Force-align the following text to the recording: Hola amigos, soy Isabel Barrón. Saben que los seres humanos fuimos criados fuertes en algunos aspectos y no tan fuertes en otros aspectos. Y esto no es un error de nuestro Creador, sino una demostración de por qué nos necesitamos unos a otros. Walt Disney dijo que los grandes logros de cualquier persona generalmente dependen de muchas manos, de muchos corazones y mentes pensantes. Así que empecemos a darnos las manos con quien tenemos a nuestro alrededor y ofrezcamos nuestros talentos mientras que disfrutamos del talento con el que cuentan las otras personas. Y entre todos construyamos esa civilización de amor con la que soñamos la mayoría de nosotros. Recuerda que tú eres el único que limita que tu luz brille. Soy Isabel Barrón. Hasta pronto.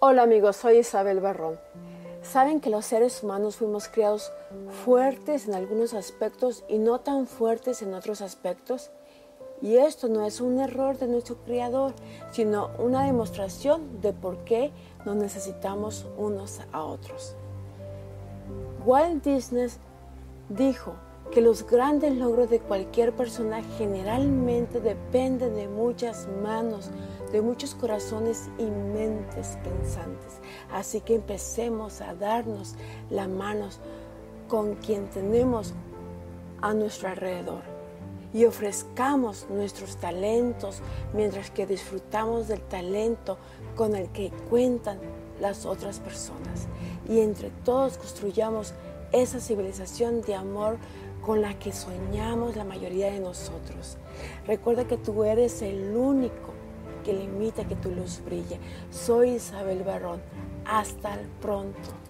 Hola 0.00 0.22
amigos, 0.22 0.54
soy 0.54 0.78
Isabel 0.78 1.18
Barrón. 1.18 1.58
Saben 2.22 2.60
que 2.60 2.70
los 2.70 2.86
seres 2.86 3.20
humanos 3.24 3.56
fuimos 3.56 3.88
criados 3.88 4.30
fuertes 4.84 5.48
en 5.48 5.56
algunos 5.56 5.92
aspectos 5.92 6.62
y 6.68 6.78
no 6.78 7.00
tan 7.00 7.26
fuertes 7.26 7.82
en 7.82 7.94
otros 7.94 8.20
aspectos. 8.20 8.92
Y 9.60 9.78
esto 9.78 10.06
no 10.06 10.24
es 10.24 10.40
un 10.40 10.60
error 10.60 10.98
de 10.98 11.08
nuestro 11.08 11.38
Creador, 11.38 11.94
sino 12.30 12.70
una 12.78 13.02
demostración 13.02 14.00
de 14.00 14.12
por 14.12 14.44
qué 14.44 14.70
nos 15.04 15.16
necesitamos 15.16 16.06
unos 16.16 16.60
a 16.70 16.84
otros. 16.84 17.34
Walt 18.86 19.24
Disney 19.24 19.66
dijo 20.48 20.94
que 21.32 21.40
los 21.40 21.66
grandes 21.66 22.16
logros 22.16 22.50
de 22.50 22.60
cualquier 22.60 23.12
persona 23.12 23.62
generalmente 23.76 24.80
dependen 24.80 25.54
de 25.54 25.68
muchas 25.68 26.28
manos, 26.42 26.90
de 27.32 27.42
muchos 27.42 27.74
corazones 27.74 28.48
y 28.58 28.64
mentes 28.64 29.58
pensantes. 29.62 30.40
Así 30.72 31.00
que 31.00 31.14
empecemos 31.14 32.00
a 32.00 32.14
darnos 32.14 32.74
las 33.10 33.28
manos 33.28 33.80
con 34.48 34.76
quien 34.76 35.08
tenemos 35.08 35.74
a 36.60 36.72
nuestro 36.74 37.08
alrededor 37.08 37.62
y 38.32 38.44
ofrezcamos 38.44 39.46
nuestros 39.50 39.96
talentos 39.96 40.80
mientras 41.14 41.50
que 41.50 41.66
disfrutamos 41.66 42.48
del 42.48 42.60
talento 42.60 43.38
con 43.76 43.94
el 43.94 44.08
que 44.10 44.30
cuentan 44.50 44.98
las 45.40 45.64
otras 45.64 46.00
personas. 46.00 46.66
Y 47.08 47.20
entre 47.20 47.50
todos 47.64 47.96
construyamos 47.96 48.74
esa 49.12 49.40
civilización 49.40 50.22
de 50.22 50.34
amor 50.34 50.78
con 51.24 51.42
la 51.42 51.58
que 51.58 51.72
soñamos 51.72 52.56
la 52.56 52.64
mayoría 52.64 53.10
de 53.10 53.20
nosotros. 53.20 53.98
Recuerda 54.46 54.86
que 54.86 54.96
tú 54.96 55.24
eres 55.24 55.62
el 55.62 55.96
único 55.96 56.54
que 57.04 57.12
limita 57.12 57.66
que 57.66 57.76
tu 57.76 57.90
luz 57.90 58.20
brille. 58.24 58.58
Soy 58.90 59.30
Isabel 59.32 59.82
Barrón. 59.82 60.20
Hasta 60.64 61.18
pronto. 61.40 62.07